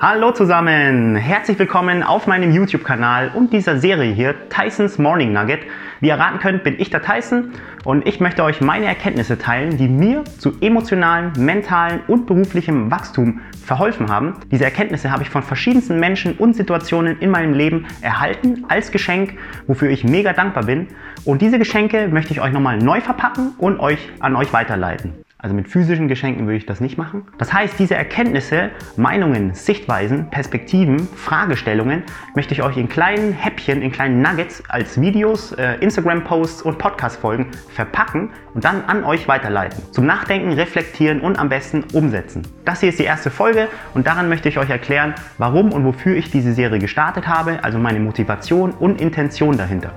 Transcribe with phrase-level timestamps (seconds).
[0.00, 5.62] Hallo zusammen, herzlich willkommen auf meinem YouTube-Kanal und dieser Serie hier, Tysons Morning Nugget.
[5.98, 7.50] Wie ihr erraten könnt, bin ich der Tyson
[7.84, 13.40] und ich möchte euch meine Erkenntnisse teilen, die mir zu emotionalen, mentalen und beruflichem Wachstum
[13.64, 14.34] verholfen haben.
[14.52, 19.34] Diese Erkenntnisse habe ich von verschiedensten Menschen und Situationen in meinem Leben erhalten als Geschenk,
[19.66, 20.86] wofür ich mega dankbar bin.
[21.24, 25.24] Und diese Geschenke möchte ich euch nochmal neu verpacken und euch an euch weiterleiten.
[25.40, 27.22] Also mit physischen Geschenken würde ich das nicht machen.
[27.38, 32.02] Das heißt, diese Erkenntnisse, Meinungen, Sichtweisen, Perspektiven, Fragestellungen
[32.34, 37.46] möchte ich euch in kleinen Häppchen, in kleinen Nuggets als Videos, äh, Instagram-Posts und Podcast-Folgen
[37.72, 39.80] verpacken und dann an euch weiterleiten.
[39.92, 42.42] Zum Nachdenken, Reflektieren und am besten umsetzen.
[42.64, 46.16] Das hier ist die erste Folge und daran möchte ich euch erklären, warum und wofür
[46.16, 49.92] ich diese Serie gestartet habe, also meine Motivation und Intention dahinter.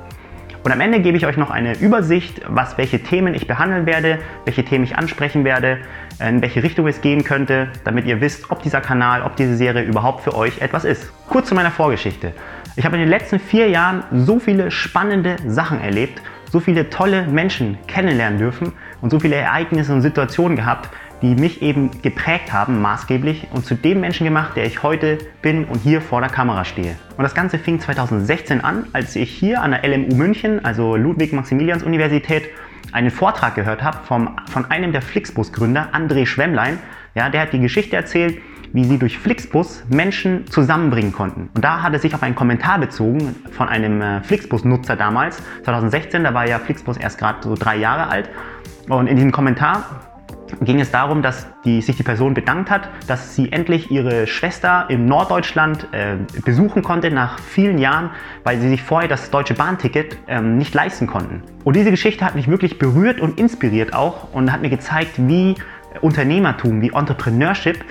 [0.64, 4.20] Und am Ende gebe ich euch noch eine Übersicht, was, welche Themen ich behandeln werde,
[4.46, 5.80] welche Themen ich ansprechen werde,
[6.20, 9.84] in welche Richtung es gehen könnte, damit ihr wisst, ob dieser Kanal, ob diese Serie
[9.84, 11.12] überhaupt für euch etwas ist.
[11.28, 12.34] Kurz zu meiner Vorgeschichte.
[12.76, 17.26] Ich habe in den letzten vier Jahren so viele spannende Sachen erlebt, so viele tolle
[17.28, 20.90] Menschen kennenlernen dürfen und so viele Ereignisse und Situationen gehabt,
[21.22, 25.66] die mich eben geprägt haben, maßgeblich und zu dem Menschen gemacht, der ich heute bin
[25.66, 26.96] und hier vor der Kamera stehe.
[27.18, 32.50] Und das Ganze fing 2016 an, als ich hier an der LMU München, also Ludwig-Maximilians-Universität,
[32.92, 36.80] einen Vortrag gehört habe vom, von einem der Flixbus-Gründer, André Schwemmlein.
[37.16, 38.42] Ja, der hat die Geschichte erzählt,
[38.74, 41.50] wie sie durch Flixbus Menschen zusammenbringen konnten.
[41.54, 46.24] Und da hat er sich auf einen Kommentar bezogen von einem äh, Flixbus-Nutzer damals, 2016,
[46.24, 48.30] da war ja Flixbus erst gerade so drei Jahre alt.
[48.88, 50.11] Und in diesem Kommentar
[50.62, 54.86] ging es darum, dass die, sich die Person bedankt hat, dass sie endlich ihre Schwester
[54.90, 58.12] in Norddeutschland äh, besuchen konnte nach vielen Jahren,
[58.44, 61.44] weil sie sich vorher das deutsche Bahnticket ähm, nicht leisten konnten.
[61.64, 65.56] Und diese Geschichte hat mich wirklich berührt und inspiriert auch und hat mir gezeigt, wie
[66.00, 67.84] Unternehmertum, wie Entrepreneurship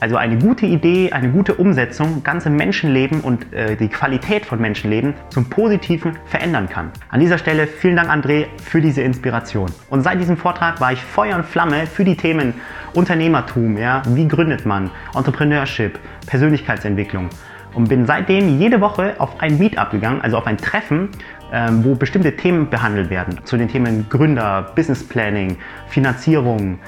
[0.00, 5.14] also eine gute Idee, eine gute Umsetzung ganze Menschenleben und äh, die Qualität von Menschenleben
[5.30, 6.90] zum Positiven verändern kann.
[7.10, 9.70] An dieser Stelle vielen Dank, André, für diese Inspiration.
[9.90, 12.54] Und seit diesem Vortrag war ich Feuer und Flamme für die Themen
[12.94, 17.28] Unternehmertum, ja, wie gründet man, Entrepreneurship, Persönlichkeitsentwicklung
[17.74, 21.10] und bin seitdem jede Woche auf ein Meetup gegangen, also auf ein Treffen,
[21.52, 23.38] ähm, wo bestimmte Themen behandelt werden.
[23.44, 25.56] Zu den Themen Gründer, Business Planning,
[25.88, 26.78] Finanzierung,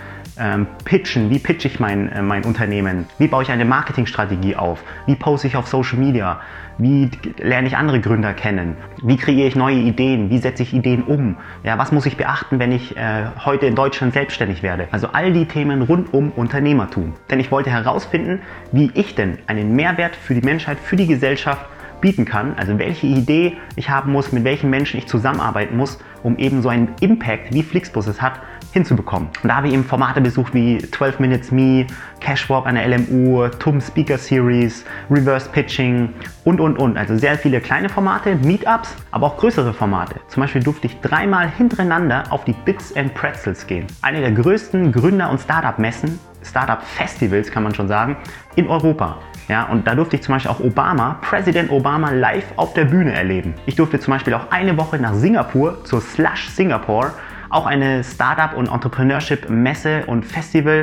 [0.41, 4.83] ähm, pitchen, wie pitche ich mein, äh, mein Unternehmen, wie baue ich eine Marketingstrategie auf,
[5.07, 6.41] wie poste ich auf Social Media,
[6.79, 11.03] wie lerne ich andere Gründer kennen, wie kreiere ich neue Ideen, wie setze ich Ideen
[11.03, 14.89] um, ja, was muss ich beachten, wenn ich äh, heute in Deutschland selbstständig werde.
[14.91, 17.15] Also all die Themen rund um Unternehmertum.
[17.31, 18.41] Denn ich wollte herausfinden,
[18.73, 21.67] wie ich denn einen Mehrwert für die Menschheit, für die Gesellschaft
[22.01, 26.39] bieten kann, also welche Idee ich haben muss, mit welchen Menschen ich zusammenarbeiten muss, um
[26.39, 28.41] eben so einen Impact, wie Flixbus es hat,
[28.73, 29.29] hinzubekommen.
[29.43, 31.87] Und da habe ich eben Formate besucht wie 12 Minutes Me,
[32.21, 36.11] Cashwalk an der LMU, TUM Speaker Series, Reverse Pitching
[36.45, 36.97] und, und, und.
[36.97, 40.17] Also sehr viele kleine Formate, Meetups, aber auch größere Formate.
[40.29, 43.87] Zum Beispiel durfte ich dreimal hintereinander auf die Bits and Pretzels gehen.
[44.03, 48.17] Eine der größten Gründer- und Startup-Messen, Startup-Festivals kann man schon sagen,
[48.57, 49.19] in Europa.
[49.49, 53.13] Ja, und da durfte ich zum Beispiel auch Obama, Präsident Obama, live auf der Bühne
[53.13, 53.55] erleben.
[53.67, 57.13] Ich durfte zum Beispiel auch eine Woche nach Singapur zur Slush Singapore
[57.51, 60.83] auch eine Startup- und Entrepreneurship-Messe und Festival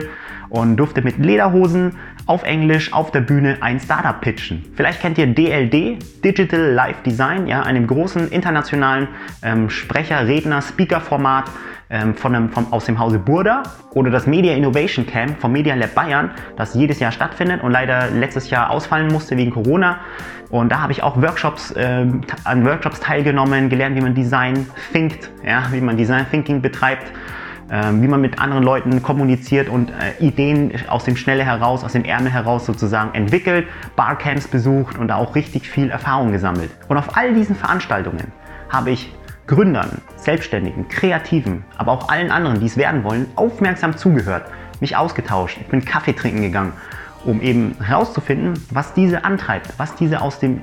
[0.50, 1.96] und durfte mit Lederhosen
[2.26, 4.66] auf Englisch auf der Bühne ein Startup pitchen.
[4.76, 9.08] Vielleicht kennt ihr DLD, Digital Life Design, ja, einem großen internationalen
[9.44, 11.46] ähm, Sprecher, Redner, Speaker-Format
[11.90, 15.76] ähm, von einem, vom, aus dem Hause Burda oder das Media Innovation Camp vom Media
[15.76, 20.00] Lab Bayern, das jedes Jahr stattfindet und leider letztes Jahr ausfallen musste wegen Corona.
[20.50, 22.06] Und da habe ich auch Workshops, äh,
[22.44, 27.12] an Workshops teilgenommen, gelernt, wie man Design thinkt, ja, wie man Design Thinking betreibt,
[27.70, 31.94] äh, wie man mit anderen Leuten kommuniziert und äh, Ideen aus dem Schnelle heraus, aus
[31.94, 36.72] dem Ärmel heraus sozusagen entwickelt, Barcamps besucht und da auch richtig viel Erfahrung gesammelt.
[36.88, 38.32] Und auf all diesen Veranstaltungen
[38.70, 39.14] habe ich
[39.48, 44.46] Gründern, Selbstständigen, Kreativen, aber auch allen anderen, die es werden wollen, aufmerksam zugehört,
[44.82, 45.58] mich ausgetauscht.
[45.62, 46.74] Ich bin Kaffee trinken gegangen
[47.26, 50.62] um eben herauszufinden, was diese antreibt, was diese aus dem,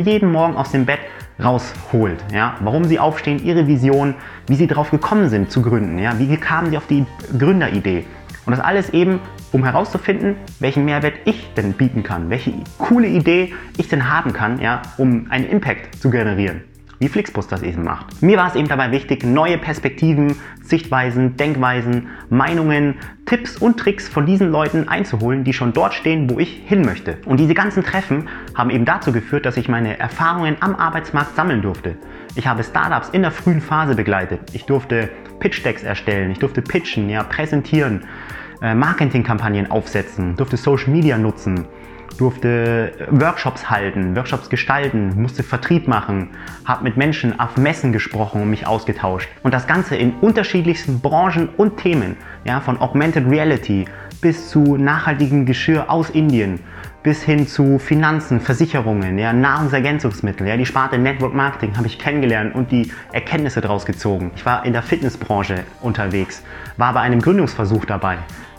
[0.00, 1.00] jeden Morgen aus dem Bett
[1.42, 2.18] rausholt.
[2.32, 2.54] Ja?
[2.60, 4.14] Warum sie aufstehen, ihre Vision,
[4.46, 6.18] wie sie darauf gekommen sind zu gründen, ja?
[6.18, 7.06] wie kamen sie auf die
[7.38, 8.04] Gründeridee.
[8.46, 9.20] Und das alles eben,
[9.52, 14.60] um herauszufinden, welchen Mehrwert ich denn bieten kann, welche coole Idee ich denn haben kann,
[14.60, 16.62] ja, um einen Impact zu generieren
[17.00, 18.22] wie Flixbus das eben macht.
[18.22, 24.26] Mir war es eben dabei wichtig, neue Perspektiven, Sichtweisen, Denkweisen, Meinungen, Tipps und Tricks von
[24.26, 27.16] diesen Leuten einzuholen, die schon dort stehen, wo ich hin möchte.
[27.24, 31.62] Und diese ganzen Treffen haben eben dazu geführt, dass ich meine Erfahrungen am Arbeitsmarkt sammeln
[31.62, 31.96] durfte.
[32.36, 34.40] Ich habe Startups in der frühen Phase begleitet.
[34.52, 35.08] Ich durfte
[35.40, 38.04] Pitch Decks erstellen, ich durfte pitchen, ja, präsentieren,
[38.60, 41.66] äh, Marketingkampagnen aufsetzen, durfte Social Media nutzen,
[42.18, 46.30] durfte Workshops halten, Workshops gestalten, musste Vertrieb machen,
[46.64, 49.28] habe mit Menschen auf Messen gesprochen und mich ausgetauscht.
[49.42, 53.86] Und das Ganze in unterschiedlichsten Branchen und Themen, ja, von Augmented Reality
[54.20, 56.60] bis zu nachhaltigem Geschirr aus Indien,
[57.02, 62.54] bis hin zu Finanzen, Versicherungen, ja, Nahrungsergänzungsmittel, ja, die Sparte Network Marketing habe ich kennengelernt
[62.54, 64.30] und die Erkenntnisse daraus gezogen.
[64.36, 66.42] Ich war in der Fitnessbranche unterwegs,
[66.76, 68.18] war bei einem Gründungsversuch dabei.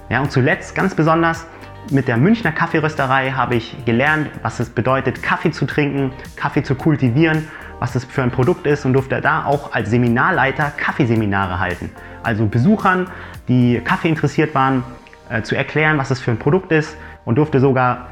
[0.10, 1.46] Ja, und zuletzt ganz besonders
[1.90, 6.76] mit der Münchner Kaffeerösterei habe ich gelernt, was es bedeutet, Kaffee zu trinken, Kaffee zu
[6.76, 7.48] kultivieren,
[7.80, 11.90] was das für ein Produkt ist und durfte da auch als Seminarleiter Kaffeeseminare halten.
[12.24, 13.08] Also Besuchern,
[13.48, 14.84] die Kaffee interessiert waren,
[15.30, 16.96] äh, zu erklären, was das für ein Produkt ist
[17.26, 18.08] und durfte sogar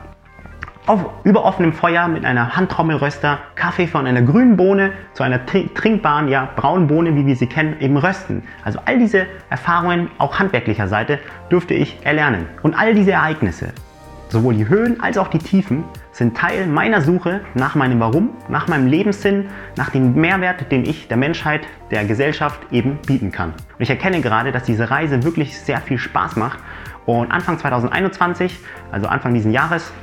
[0.89, 6.27] auf, über offenem Feuer mit einer Handtrommelröster Kaffee von einer grünen Bohne zu einer trinkbaren,
[6.27, 8.44] ja, braunen Bohne, wie wir sie kennen, eben rösten.
[8.65, 11.19] Also all diese Erfahrungen, auch handwerklicher Seite,
[11.50, 12.47] durfte ich erlernen.
[12.63, 13.68] Und all diese Ereignisse,
[14.30, 18.68] sowohl die Höhen als auch die Tiefen, sind Teil meiner Suche nach meinem Warum, nach
[18.68, 19.45] meinem Lebenssinn,
[19.77, 23.50] nach dem Mehrwert, den ich der Menschheit, der Gesellschaft eben bieten kann.
[23.50, 26.59] Und ich erkenne gerade, dass diese Reise wirklich sehr viel Spaß macht.
[27.06, 28.59] Und Anfang 2021,
[28.91, 29.94] also Anfang dieses Jahres,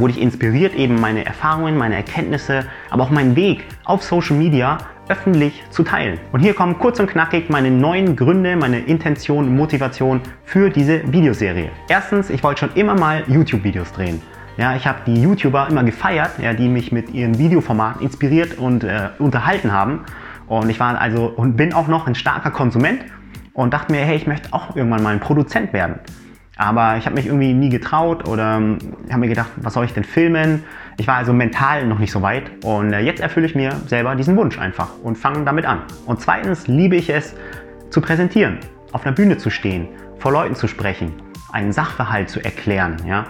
[0.00, 4.78] wurde ich inspiriert, eben meine Erfahrungen, meine Erkenntnisse, aber auch meinen Weg auf Social Media
[5.08, 6.18] öffentlich zu teilen.
[6.32, 11.70] Und hier kommen kurz und knackig meine neuen Gründe, meine Intention Motivation für diese Videoserie.
[11.88, 14.22] Erstens, ich wollte schon immer mal YouTube-Videos drehen.
[14.56, 18.84] Ja, ich habe die YouTuber immer gefeiert, ja, die mich mit ihren Videoformaten inspiriert und
[18.84, 20.04] äh, unterhalten haben.
[20.46, 23.04] Und ich war also und bin auch noch ein starker Konsument
[23.52, 25.98] und dachte mir, hey, ich möchte auch irgendwann mal ein Produzent werden.
[26.60, 28.76] Aber ich habe mich irgendwie nie getraut oder ähm,
[29.08, 30.62] habe mir gedacht, was soll ich denn filmen?
[30.98, 34.14] Ich war also mental noch nicht so weit und äh, jetzt erfülle ich mir selber
[34.14, 35.80] diesen Wunsch einfach und fange damit an.
[36.04, 37.34] Und zweitens liebe ich es
[37.88, 38.58] zu präsentieren,
[38.92, 41.14] auf einer Bühne zu stehen, vor Leuten zu sprechen,
[41.50, 42.98] einen Sachverhalt zu erklären.
[43.06, 43.24] Ja?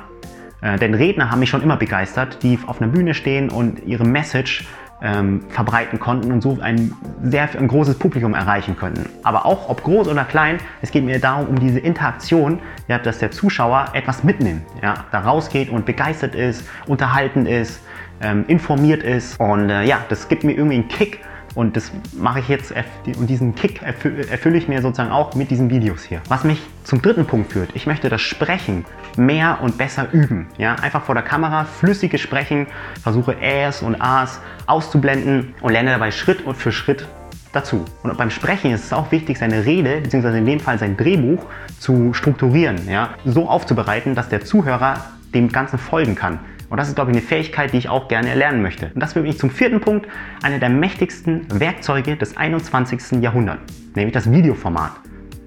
[0.61, 4.05] Äh, denn Redner haben mich schon immer begeistert, die auf einer Bühne stehen und ihre
[4.05, 4.67] Message
[5.03, 6.93] ähm, verbreiten konnten und so ein
[7.23, 9.09] sehr ein großes Publikum erreichen könnten.
[9.23, 13.19] Aber auch ob groß oder klein, es geht mir darum, um diese Interaktion, ja, dass
[13.19, 17.81] der Zuschauer etwas mitnimmt, ja, da rausgeht und begeistert ist, unterhalten ist,
[18.23, 19.39] ähm, informiert ist.
[19.41, 21.21] Und äh, ja, das gibt mir irgendwie einen Kick
[21.55, 22.73] und das mache ich jetzt
[23.19, 26.21] und diesen Kick erfülle ich mir sozusagen auch mit diesen Videos hier.
[26.29, 27.71] Was mich zum dritten Punkt führt.
[27.75, 28.85] Ich möchte das Sprechen
[29.17, 30.47] mehr und besser üben.
[30.59, 32.67] Ja, einfach vor der Kamera flüssiges Sprechen,
[33.03, 37.07] versuche Äs und As auszublenden und lerne dabei Schritt für Schritt
[37.53, 37.85] dazu.
[38.03, 41.45] Und beim Sprechen ist es auch wichtig, seine Rede, beziehungsweise in dem Fall sein Drehbuch,
[41.79, 42.89] zu strukturieren.
[42.89, 43.11] Ja?
[43.25, 45.05] So aufzubereiten, dass der Zuhörer
[45.35, 46.39] dem Ganzen folgen kann.
[46.71, 48.91] Und das ist, glaube ich, eine Fähigkeit, die ich auch gerne erlernen möchte.
[48.95, 50.07] Und das führt mich zum vierten Punkt,
[50.43, 53.21] einer der mächtigsten Werkzeuge des 21.
[53.21, 53.61] Jahrhunderts,
[53.97, 54.93] nämlich das Videoformat.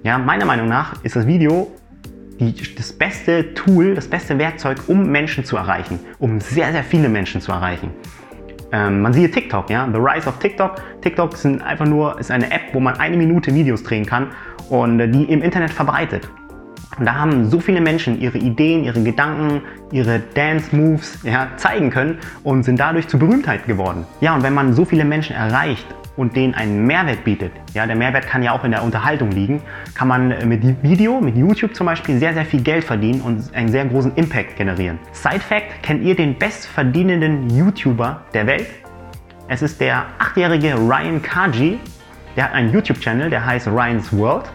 [0.02, 1.72] Ja, meiner Meinung nach ist das Video
[2.38, 7.08] die, das beste Tool, das beste Werkzeug, um Menschen zu erreichen, um sehr, sehr viele
[7.08, 7.90] Menschen zu erreichen.
[8.72, 10.82] Ähm, man sieht TikTok, ja, The Rise of TikTok.
[11.00, 14.28] TikTok sind einfach nur, ist eine App, wo man eine Minute Videos drehen kann
[14.68, 16.28] und äh, die im Internet verbreitet.
[16.98, 22.18] Und da haben so viele Menschen ihre Ideen, ihre Gedanken, ihre Dance-Moves ja, zeigen können
[22.44, 24.06] und sind dadurch zu Berühmtheit geworden.
[24.20, 25.86] Ja, und wenn man so viele Menschen erreicht
[26.16, 29.60] und denen einen Mehrwert bietet, ja, der Mehrwert kann ja auch in der Unterhaltung liegen,
[29.94, 33.68] kann man mit Video, mit YouTube zum Beispiel, sehr, sehr viel Geld verdienen und einen
[33.68, 34.98] sehr großen Impact generieren.
[35.12, 38.68] Side Fact, kennt ihr den bestverdienenden YouTuber der Welt?
[39.48, 41.78] Es ist der achtjährige Ryan Kaji.
[42.36, 44.50] Der hat einen YouTube-Channel, der heißt Ryan's World.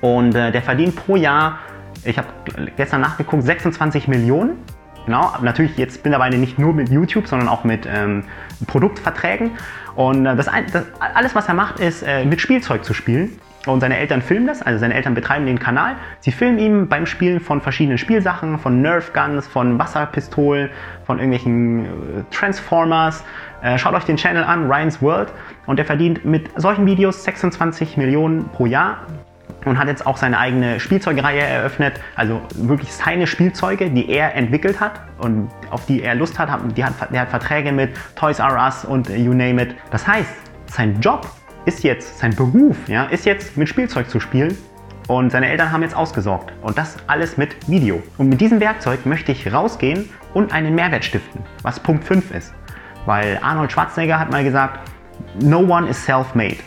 [0.00, 1.58] Und äh, der verdient pro Jahr,
[2.04, 2.28] ich habe
[2.76, 4.58] gestern nachgeguckt, 26 Millionen.
[5.06, 8.24] Genau, natürlich jetzt mittlerweile nicht nur mit YouTube, sondern auch mit ähm,
[8.66, 9.52] Produktverträgen.
[9.96, 10.84] Und äh, das, das,
[11.14, 13.38] alles, was er macht, ist äh, mit Spielzeug zu spielen.
[13.66, 15.96] Und seine Eltern filmen das, also seine Eltern betreiben den Kanal.
[16.20, 20.70] Sie filmen ihm beim Spielen von verschiedenen Spielsachen, von Nerf Guns, von Wasserpistolen,
[21.04, 21.88] von irgendwelchen äh,
[22.30, 23.24] Transformers.
[23.62, 25.32] Äh, schaut euch den Channel an, Ryan's World.
[25.66, 29.06] Und er verdient mit solchen Videos 26 Millionen pro Jahr
[29.64, 34.80] und hat jetzt auch seine eigene Spielzeugreihe eröffnet, also wirklich seine Spielzeuge, die er entwickelt
[34.80, 36.48] hat und auf die er Lust hat.
[36.76, 39.74] Die hat der hat Verträge mit Toys R Us und you name it.
[39.90, 40.30] Das heißt,
[40.66, 41.26] sein Job
[41.64, 44.56] ist jetzt, sein Beruf, ja, ist jetzt mit Spielzeug zu spielen
[45.08, 46.52] und seine Eltern haben jetzt ausgesorgt.
[46.62, 48.02] Und das alles mit Video.
[48.18, 52.54] Und mit diesem Werkzeug möchte ich rausgehen und einen Mehrwert stiften, was Punkt 5 ist.
[53.06, 54.90] Weil Arnold Schwarzenegger hat mal gesagt,
[55.42, 56.58] no one is self-made.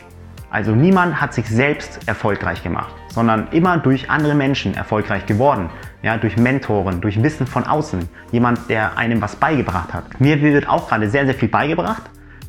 [0.52, 5.70] Also niemand hat sich selbst erfolgreich gemacht, sondern immer durch andere Menschen erfolgreich geworden.
[6.04, 8.10] Ja, durch Mentoren, durch Wissen von außen.
[8.32, 10.20] Jemand, der einem was beigebracht hat.
[10.20, 12.04] Mir wird auch gerade sehr, sehr viel beigebracht.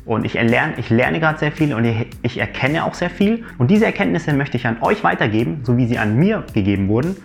[0.05, 3.45] Und ich lerne, ich lerne gerade sehr viel und ich, ich erkenne auch sehr viel.
[3.57, 7.15] Und diese Erkenntnisse möchte ich an euch weitergeben, so wie sie an mir gegeben wurden.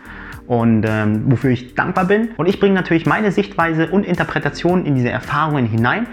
[0.47, 2.31] und ähm, wofür ich dankbar bin.
[2.37, 6.07] Und ich bringe natürlich meine Sichtweise und Interpretation in diese Erfahrungen hinein,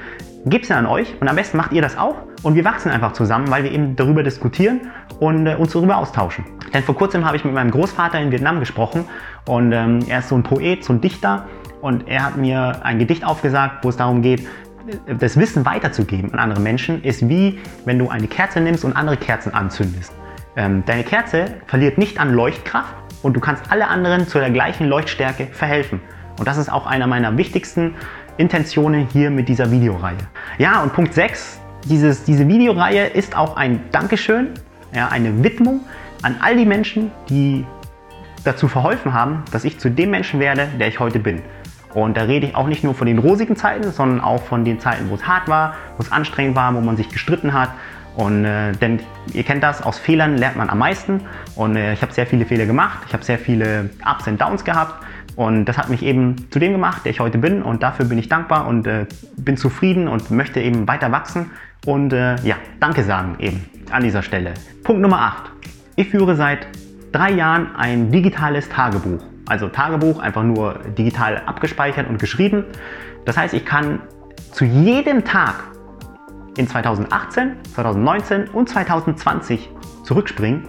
[0.46, 3.14] gebe sie an euch und am besten macht ihr das auch und wir wachsen einfach
[3.14, 6.46] zusammen, weil wir eben darüber diskutieren und äh, uns darüber austauschen.
[6.74, 9.06] Denn vor kurzem habe ich mit meinem Großvater in Vietnam gesprochen
[9.48, 11.46] und ähm, er ist so ein Poet, so ein Dichter
[11.82, 14.48] und er hat mir ein Gedicht aufgesagt, wo es darum geht,
[15.20, 19.18] das Wissen weiterzugeben an andere Menschen, ist wie wenn du eine Kerze nimmst und andere
[19.18, 20.14] Kerzen anzündest.
[20.56, 24.88] Ähm, deine Kerze verliert nicht an Leuchtkraft und du kannst alle anderen zu der gleichen
[24.88, 26.02] Leuchtstärke verhelfen.
[26.38, 27.96] Und das ist auch einer meiner wichtigsten
[28.38, 30.18] Intentionen hier mit dieser Videoreihe.
[30.58, 34.50] Ja, und Punkt 6, dieses, diese Videoreihe ist auch ein Dankeschön,
[34.94, 35.82] ja, eine Widmung
[36.22, 37.66] an all die Menschen, die
[38.44, 41.42] dazu verholfen haben, dass ich zu dem Menschen werde, der ich heute bin.
[41.94, 44.80] Und da rede ich auch nicht nur von den rosigen Zeiten, sondern auch von den
[44.80, 47.70] Zeiten, wo es hart war, wo es anstrengend war, wo man sich gestritten hat.
[48.16, 49.00] Und äh, denn
[49.34, 51.22] ihr kennt das, aus Fehlern lernt man am meisten.
[51.56, 54.64] Und äh, ich habe sehr viele Fehler gemacht, ich habe sehr viele Ups und Downs
[54.64, 55.04] gehabt.
[55.36, 57.62] Und das hat mich eben zu dem gemacht, der ich heute bin.
[57.62, 59.06] Und dafür bin ich dankbar und äh,
[59.36, 61.52] bin zufrieden und möchte eben weiter wachsen.
[61.86, 64.54] Und äh, ja, danke sagen eben an dieser Stelle.
[64.84, 65.52] Punkt Nummer 8.
[65.98, 66.68] Ich führe seit
[67.12, 69.24] drei Jahren ein digitales Tagebuch.
[69.46, 72.64] Also Tagebuch einfach nur digital abgespeichert und geschrieben.
[73.26, 74.00] Das heißt, ich kann
[74.52, 75.56] zu jedem Tag
[76.58, 79.70] in 2018, 2019 und 2020
[80.04, 80.68] zurückspringen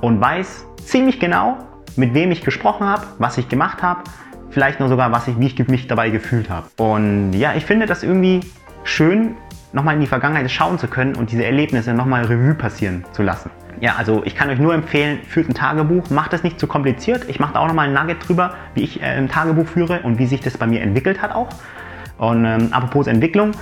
[0.00, 1.58] und weiß ziemlich genau,
[1.96, 4.02] mit wem ich gesprochen habe, was ich gemacht habe,
[4.50, 6.66] vielleicht nur sogar, was ich, wie ich mich dabei gefühlt habe.
[6.76, 8.40] Und ja, ich finde das irgendwie
[8.84, 9.36] schön,
[9.72, 13.50] nochmal in die Vergangenheit schauen zu können und diese Erlebnisse nochmal Revue passieren zu lassen.
[13.80, 17.28] Ja, also ich kann euch nur empfehlen, führt ein Tagebuch, macht es nicht zu kompliziert.
[17.28, 20.18] Ich mache da auch nochmal ein Nugget drüber, wie ich äh, ein Tagebuch führe und
[20.18, 21.48] wie sich das bei mir entwickelt hat auch.
[22.18, 23.52] Und ähm, apropos Entwicklung,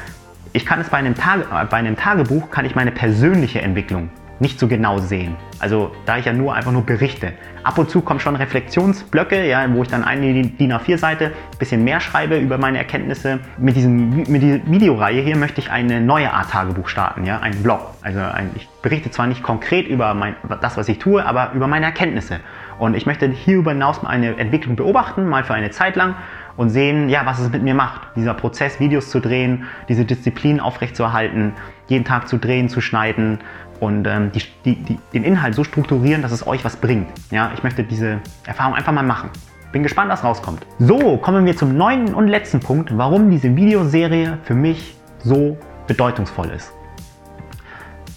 [0.53, 4.59] ich kann es bei einem, Tage, bei einem Tagebuch, kann ich meine persönliche Entwicklung nicht
[4.59, 5.37] so genau sehen.
[5.59, 7.35] Also da ich ja nur einfach nur berichte.
[7.63, 11.85] Ab und zu kommen schon Reflexionsblöcke, ja, wo ich dann eine DIN A4-Seite ein bisschen
[11.85, 13.41] mehr schreibe über meine Erkenntnisse.
[13.59, 17.63] Mit, diesem, mit dieser Videoreihe hier möchte ich eine neue Art Tagebuch starten, ja, einen
[17.63, 17.81] Blog.
[18.01, 21.67] Also ein, ich berichte zwar nicht konkret über mein, das, was ich tue, aber über
[21.67, 22.41] meine Erkenntnisse.
[22.79, 26.15] Und ich möchte hierüber hinaus eine Entwicklung beobachten, mal für eine Zeit lang
[26.61, 28.03] und sehen, ja, was es mit mir macht.
[28.17, 31.55] Dieser Prozess, Videos zu drehen, diese Disziplin aufrechtzuerhalten,
[31.87, 33.39] jeden Tag zu drehen, zu schneiden
[33.81, 37.09] und ähm, die, die, die, den Inhalt so strukturieren, dass es euch was bringt.
[37.31, 39.31] Ja, ich möchte diese Erfahrung einfach mal machen.
[39.73, 40.67] Bin gespannt, was rauskommt.
[40.79, 46.51] So, kommen wir zum neunten und letzten Punkt, warum diese Videoserie für mich so bedeutungsvoll
[46.51, 46.75] ist.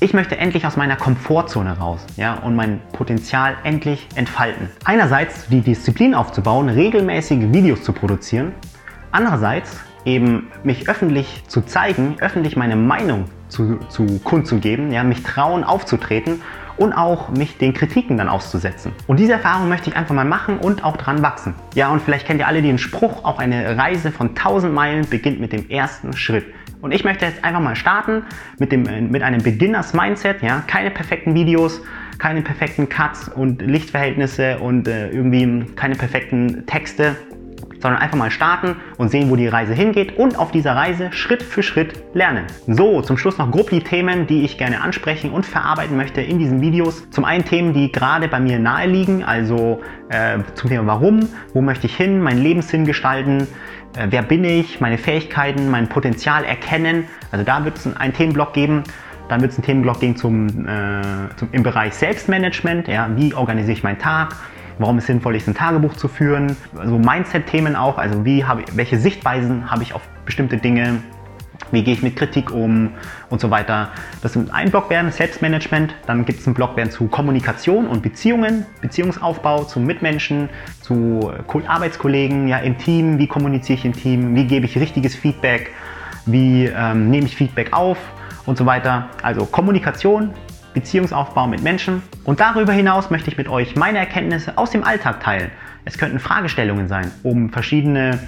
[0.04, 4.70] Ich möchte endlich aus meiner Komfortzone raus ja, und mein Potenzial endlich entfalten.
[4.84, 8.52] Einerseits die Disziplin aufzubauen, regelmäßige Videos zu produzieren.
[9.14, 15.64] Andererseits eben mich öffentlich zu zeigen, öffentlich meine Meinung zu, zu kundzugeben, ja, mich trauen
[15.64, 16.42] aufzutreten
[16.76, 18.92] und auch mich den Kritiken dann auszusetzen.
[19.08, 21.56] Und diese Erfahrung möchte ich einfach mal machen und auch dran wachsen.
[21.76, 25.40] Ja, und vielleicht kennt ihr alle den Spruch, auch eine Reise von 1000 Meilen beginnt
[25.40, 26.46] mit dem ersten Schritt.
[26.84, 28.24] Und ich möchte jetzt einfach mal starten
[28.60, 31.82] mit, dem, mit einem Beginners Mindset, ja, keine perfekten Videos,
[32.18, 37.16] keine perfekten Cuts und Lichtverhältnisse und äh, irgendwie keine perfekten Texte,
[37.84, 41.44] sondern einfach mal starten und sehen, wo die Reise hingeht und auf dieser Reise Schritt
[41.44, 42.46] für Schritt lernen.
[42.66, 46.40] So, zum Schluss noch grob die Themen, die ich gerne ansprechen und verarbeiten möchte in
[46.40, 47.08] diesen Videos.
[47.12, 51.62] Zum einen Themen, die gerade bei mir nahe liegen, also äh, zum Thema Warum, wo
[51.62, 53.48] möchte ich hin, meinen Lebenssinn gestalten,
[53.98, 57.06] äh, wer bin ich, meine Fähigkeiten, mein Potenzial erkennen.
[57.32, 58.84] Also da wird es einen Themenblock geben.
[59.30, 61.02] Dann wird es einen Themenblock geben zum, äh,
[61.36, 62.88] zum, im Bereich Selbstmanagement.
[62.88, 64.36] Ja, wie organisiere ich meinen Tag?
[64.80, 68.98] Warum es sinnvoll ist, ein Tagebuch zu führen, also Mindset-Themen auch, also wie habe, welche
[68.98, 71.00] Sichtweisen habe ich auf bestimmte Dinge,
[71.72, 72.92] wie gehe ich mit Kritik um?
[73.30, 73.90] Und so weiter.
[74.22, 78.04] Das sind ein Block werden Selbstmanagement, dann gibt es einen Block werden zu Kommunikation und
[78.04, 80.50] Beziehungen, Beziehungsaufbau zu Mitmenschen,
[80.82, 81.32] zu
[81.68, 85.72] Arbeitskollegen, ja im Team, wie kommuniziere ich im Team, wie gebe ich richtiges Feedback,
[86.26, 87.98] wie ähm, nehme ich Feedback auf?
[88.46, 89.08] Und so weiter.
[89.22, 90.34] Also Kommunikation,
[90.74, 92.04] Beziehungsaufbau mit Menschen.
[92.24, 95.52] Und darüber hinaus möchte ich mit euch meine Erkenntnisse aus dem Alltag teilen.
[95.86, 98.20] Es könnten Fragestellungen sein, um verschiedene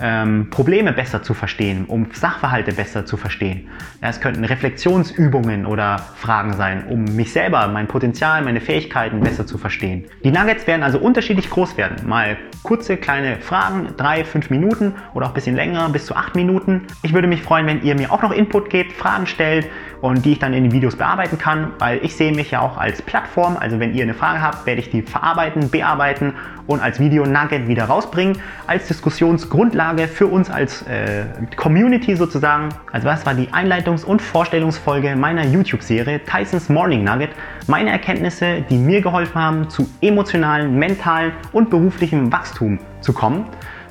[0.00, 3.68] ähm, Probleme besser zu verstehen, um Sachverhalte besser zu verstehen.
[4.00, 9.58] Es könnten Reflexionsübungen oder Fragen sein, um mich selber, mein Potenzial, meine Fähigkeiten besser zu
[9.58, 10.04] verstehen.
[10.24, 12.08] Die Nuggets werden also unterschiedlich groß werden.
[12.08, 16.34] Mal kurze, kleine Fragen, drei, fünf Minuten oder auch ein bisschen länger, bis zu acht
[16.34, 16.82] Minuten.
[17.02, 19.68] Ich würde mich freuen, wenn ihr mir auch noch Input gebt, Fragen stellt
[20.00, 22.76] und die ich dann in den Videos bearbeiten kann, weil ich sehe mich ja auch
[22.76, 23.56] als Plattform.
[23.56, 26.34] Also wenn ihr eine Frage habt, werde ich die verarbeiten, bearbeiten
[26.66, 31.24] und als Video-Nugget wieder rausbringen, als Diskussionsgrundlage Grundlage für uns als äh,
[31.56, 32.70] Community sozusagen.
[32.90, 37.30] Also das war die Einleitungs- und Vorstellungsfolge meiner YouTube-Serie Tysons Morning Nugget.
[37.66, 43.46] Meine Erkenntnisse, die mir geholfen haben, zu emotionalen, mentalen und beruflichem Wachstum zu kommen.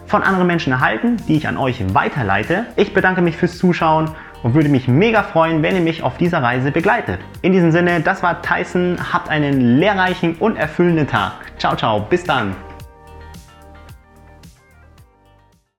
[0.07, 2.65] Von anderen Menschen erhalten, die ich an euch weiterleite.
[2.75, 4.09] Ich bedanke mich fürs Zuschauen
[4.41, 7.19] und würde mich mega freuen, wenn ihr mich auf dieser Reise begleitet.
[7.43, 8.97] In diesem Sinne, das war Tyson.
[9.13, 11.33] Habt einen lehrreichen und erfüllenden Tag.
[11.59, 11.99] Ciao, ciao.
[12.01, 12.55] Bis dann.